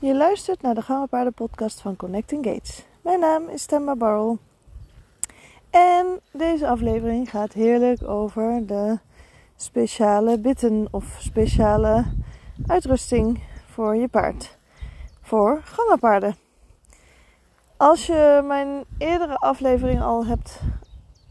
[0.00, 2.84] Je luistert naar de Gangenpaarden podcast van Connecting Gates.
[3.02, 4.38] Mijn naam is Temba Barrel.
[5.70, 8.98] En deze aflevering gaat heerlijk over de
[9.56, 12.04] speciale bitten of speciale
[12.66, 14.58] uitrusting voor je paard.
[15.20, 16.36] Voor gangenpaarden.
[17.76, 20.60] Als je mijn eerdere aflevering al hebt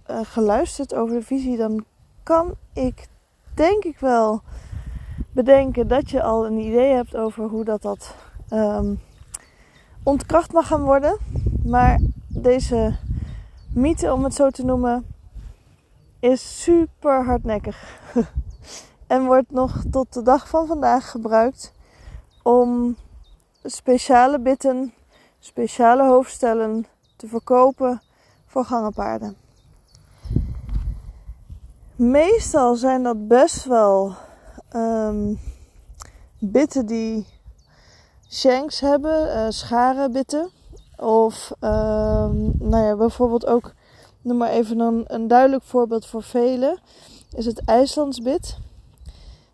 [0.10, 1.86] uh, geluisterd over de visie, dan
[2.24, 3.08] kan ik
[3.54, 4.42] denk ik wel
[5.32, 8.16] bedenken dat je al een idee hebt over hoe dat, dat
[8.54, 9.00] um,
[10.04, 11.18] ontkracht mag gaan worden.
[11.64, 12.96] Maar deze
[13.74, 15.06] mythe, om het zo te noemen,
[16.20, 18.00] is super hardnekkig.
[19.08, 21.74] en wordt nog tot de dag van vandaag gebruikt
[22.44, 22.96] om
[23.64, 24.94] speciale bitten,
[25.40, 26.86] speciale hoofdstellen
[27.16, 28.02] te verkopen
[28.46, 29.36] voor gangenpaarden.
[31.96, 34.16] Meestal zijn dat best wel
[34.76, 35.40] um,
[36.40, 37.26] bitten die
[38.30, 40.50] shanks hebben, uh, scharenbitten.
[40.98, 43.74] Of um, nou ja, bijvoorbeeld ook,
[44.22, 46.80] noem maar even een, een duidelijk voorbeeld voor velen,
[47.36, 48.58] is het IJslandsbit.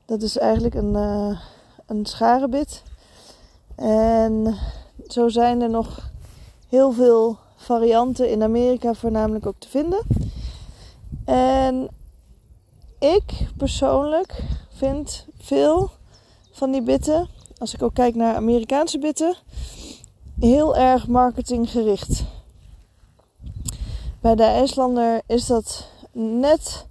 [0.05, 1.39] Dat is eigenlijk een, uh,
[1.85, 2.83] een scharenbit.
[3.75, 4.55] En
[5.07, 6.09] zo zijn er nog
[6.69, 10.03] heel veel varianten in Amerika voornamelijk ook te vinden.
[11.25, 11.87] En
[12.99, 15.91] ik persoonlijk vind veel
[16.51, 19.35] van die bitten, als ik ook kijk naar Amerikaanse bitten,
[20.39, 22.23] heel erg marketinggericht.
[24.21, 26.85] Bij de IJslander is dat net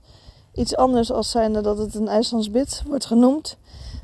[0.53, 3.56] iets anders als zijnde dat het een IJslands bit wordt genoemd.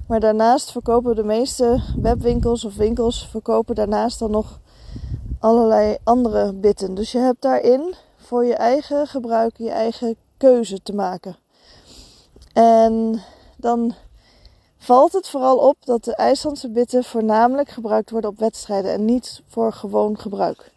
[0.06, 4.60] Maar daarnaast verkopen de meeste webwinkels of winkels verkopen daarnaast dan nog
[5.38, 6.94] allerlei andere bitten.
[6.94, 11.36] Dus je hebt daarin voor je eigen gebruik je eigen keuze te maken.
[12.52, 13.22] En
[13.56, 13.94] dan
[14.80, 19.42] valt het vooral op dat de IJslandse bitten voornamelijk gebruikt worden op wedstrijden en niet
[19.46, 20.72] voor gewoon gebruik.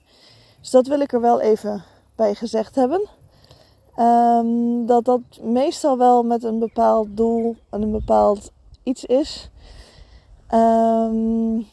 [0.59, 1.83] Dus dat wil ik er wel even
[2.15, 3.07] bij gezegd hebben.
[3.97, 8.51] Um, dat dat meestal wel met een bepaald doel en een bepaald
[8.83, 9.49] iets is.
[10.53, 11.67] Um,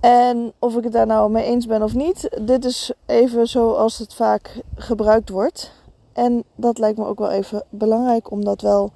[0.00, 3.98] en of ik het daar nou mee eens ben of niet, dit is even zoals
[3.98, 5.72] het vaak gebruikt wordt.
[6.12, 8.92] En dat lijkt me ook wel even belangrijk om dat wel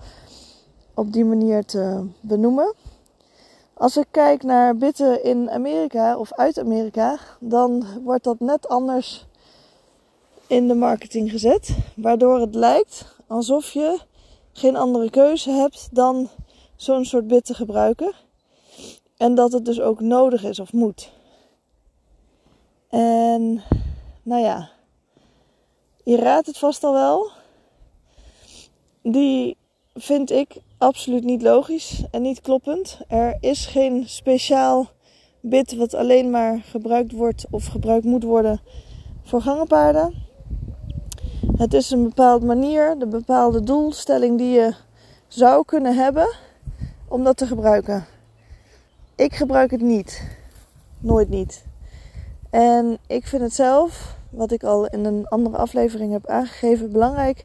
[1.00, 2.74] op die manier te benoemen.
[3.74, 9.26] Als ik kijk naar bitten in Amerika of uit Amerika, dan wordt dat net anders
[10.46, 11.76] in de marketing gezet.
[11.96, 13.98] Waardoor het lijkt alsof je
[14.52, 16.28] geen andere keuze hebt dan
[16.76, 18.12] zo'n soort bit te gebruiken.
[19.16, 21.12] En dat het dus ook nodig is of moet.
[22.88, 23.62] En
[24.22, 24.70] nou ja,
[26.04, 27.30] je raadt het vast al wel.
[29.02, 29.56] Die
[29.94, 33.00] vind ik absoluut niet logisch en niet kloppend.
[33.08, 34.90] Er is geen speciaal
[35.40, 38.60] bit wat alleen maar gebruikt wordt of gebruikt moet worden
[39.22, 40.14] voor gangenpaarden.
[41.56, 44.74] Het is een bepaalde manier, de bepaalde doelstelling die je
[45.28, 46.34] zou kunnen hebben
[47.08, 48.06] om dat te gebruiken.
[49.16, 50.22] Ik gebruik het niet.
[50.98, 51.64] Nooit niet.
[52.50, 57.44] En ik vind het zelf wat ik al in een andere aflevering heb aangegeven, belangrijk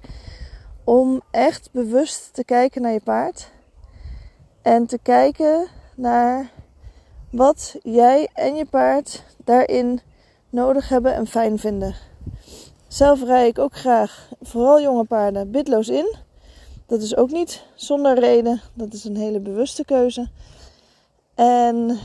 [0.86, 3.52] om echt bewust te kijken naar je paard.
[4.62, 6.52] En te kijken naar
[7.32, 10.02] wat jij en je paard daarin
[10.50, 11.96] nodig hebben en fijn vinden.
[12.88, 16.16] Zelf rij ik ook graag, vooral jonge paarden, bitloos in.
[16.86, 18.62] Dat is ook niet zonder reden.
[18.74, 20.30] Dat is een hele bewuste keuze.
[21.36, 22.00] En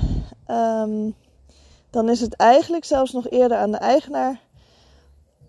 [0.48, 1.14] um,
[1.90, 4.40] dan is het eigenlijk zelfs nog eerder aan de eigenaar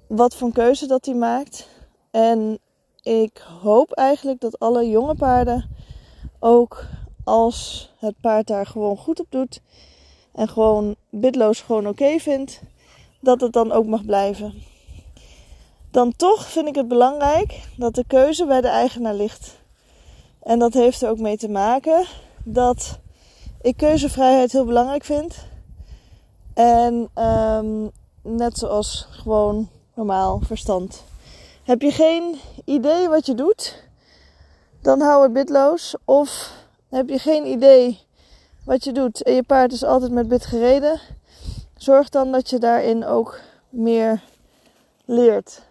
[0.08, 1.68] wat voor keuze dat hij maakt.
[2.12, 2.59] En
[3.02, 5.70] ik hoop eigenlijk dat alle jonge paarden
[6.40, 6.86] ook
[7.24, 9.62] als het paard daar gewoon goed op doet
[10.32, 12.62] en gewoon bidloos gewoon oké vindt,
[13.20, 14.54] dat het dan ook mag blijven.
[15.92, 19.60] Dan toch vind ik het belangrijk dat de keuze bij de eigenaar ligt.
[20.44, 22.06] En dat heeft er ook mee te maken
[22.44, 23.00] dat
[23.62, 25.47] ik keuzevrijheid heel belangrijk vind.
[26.54, 31.04] En um, net zoals gewoon normaal verstand.
[31.63, 33.84] Heb je geen idee wat je doet,
[34.81, 35.96] dan hou het bitloos.
[36.05, 36.53] Of
[36.90, 37.99] heb je geen idee
[38.66, 40.99] wat je doet en je paard is altijd met bit gereden,
[41.78, 44.23] zorg dan dat je daarin ook meer
[45.05, 45.61] leert.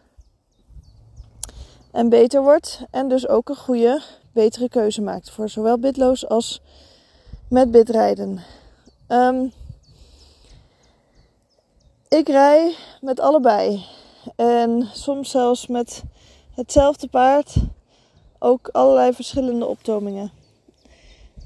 [1.91, 4.03] En beter wordt en dus ook een goede,
[4.33, 6.63] betere keuze maakt voor zowel bitloos als
[7.49, 8.41] met bitrijden.
[9.09, 9.53] Um,
[12.09, 13.87] ik rij met allebei.
[14.37, 16.03] En soms zelfs met
[16.55, 17.55] hetzelfde paard
[18.39, 20.31] ook allerlei verschillende optomingen.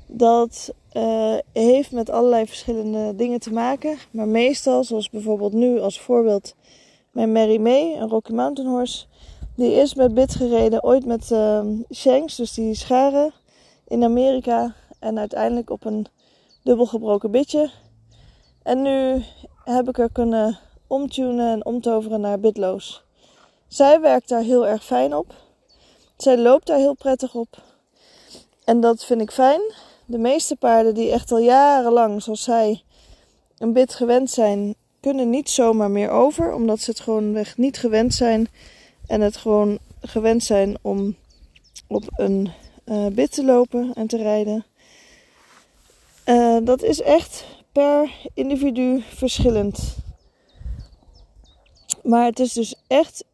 [0.06, 3.97] Dat uh, heeft met allerlei verschillende dingen te maken.
[4.11, 6.55] Maar meestal, zoals bijvoorbeeld nu als voorbeeld,
[7.11, 9.06] mijn Mary May, een Rocky Mountain Horse.
[9.56, 11.61] Die is met bit gereden, ooit met uh,
[11.93, 13.32] shanks, dus die scharen,
[13.88, 14.75] in Amerika.
[14.99, 16.06] En uiteindelijk op een
[16.62, 17.70] dubbel gebroken bitje.
[18.62, 19.23] En nu
[19.65, 20.59] heb ik er kunnen
[20.94, 23.05] omtunen en omtoveren naar bitloos.
[23.69, 25.35] Zij werkt daar heel erg fijn op.
[26.17, 27.62] Zij loopt daar heel prettig op.
[28.64, 29.61] En dat vind ik fijn.
[30.06, 32.82] De meeste paarden die echt al jarenlang, zoals zij,
[33.58, 36.52] een bit gewend zijn, kunnen niet zomaar meer over.
[36.52, 38.49] Omdat ze het gewoon weg niet gewend zijn.
[39.06, 41.17] En het gewoon gewend zijn om
[41.88, 42.50] op een
[42.87, 44.64] uh, bit te lopen en te rijden.
[46.26, 50.04] Uh, dat is echt per individu verschillend.
[52.05, 53.25] Maar het is dus echt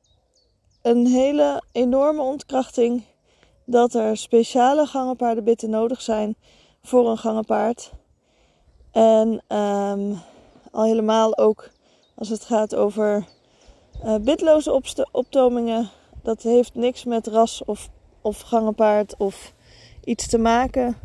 [0.83, 3.03] een hele enorme ontkrachting
[3.65, 6.37] dat er speciale gangenpaardenbitten nodig zijn
[6.83, 7.93] voor een gangenpaard.
[8.93, 10.19] En um,
[10.71, 11.71] al helemaal ook
[12.15, 13.25] als het gaat over
[14.05, 14.81] uh, bitloze
[15.13, 15.91] optomingen.
[16.23, 17.89] Dat heeft niks met ras of,
[18.21, 19.53] of gangenpaard of
[20.05, 20.97] iets te maken.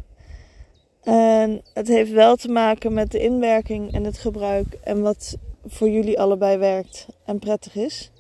[1.01, 5.89] En het heeft wel te maken met de inwerking en het gebruik en wat voor
[5.89, 8.12] jullie allebei werkt en prettig is.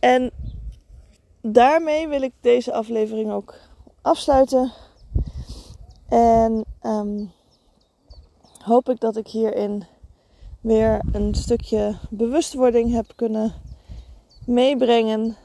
[0.00, 0.30] En
[1.40, 3.54] daarmee wil ik deze aflevering ook
[4.02, 4.72] afsluiten.
[6.08, 7.32] En um,
[8.58, 9.84] hoop ik dat ik hierin
[10.60, 13.54] weer een stukje bewustwording heb kunnen
[14.46, 15.36] meebrengen.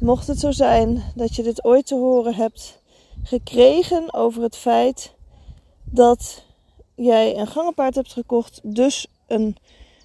[0.00, 2.82] Mocht het zo zijn dat je dit ooit te horen hebt
[3.22, 5.14] gekregen over het feit
[5.84, 6.44] dat
[6.94, 9.56] jij een gangenpaard hebt gekocht, dus een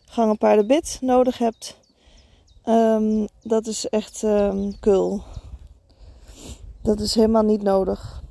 [0.06, 1.78] gangenpaardenbit nodig hebt.
[2.66, 5.24] Um, dat is echt um, kul.
[6.82, 8.24] Dat is helemaal niet nodig.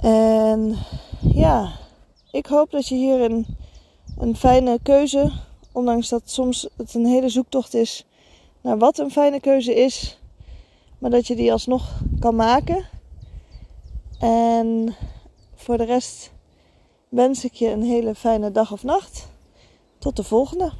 [0.00, 0.76] En
[1.20, 1.72] ja,
[2.30, 3.46] ik hoop dat je hier een,
[4.18, 5.32] een fijne keuze,
[5.72, 8.04] ondanks dat soms het een hele zoektocht is
[8.60, 10.18] naar wat een fijne keuze is,
[10.98, 12.84] maar dat je die alsnog kan maken.
[14.18, 14.94] En
[15.54, 16.32] voor de rest
[17.10, 19.28] wens ik je een hele fijne dag of nacht.
[19.98, 20.72] Tot de volgende.